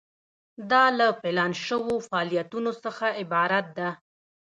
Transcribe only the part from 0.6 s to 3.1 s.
دا له پلان شوو فعالیتونو څخه